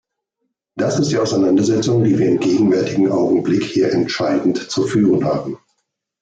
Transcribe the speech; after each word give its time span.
Das 0.77 0.97
ist 0.97 1.09
die 1.11 1.19
Auseinandersetzung, 1.19 2.03
die 2.03 2.17
wir 2.17 2.27
im 2.27 2.39
gegenwärtigen 2.39 3.11
Augenblick 3.11 3.63
hier 3.63 3.91
entscheidend 3.91 4.57
zu 4.57 4.81
führen 4.87 5.23
haben. 5.25 5.59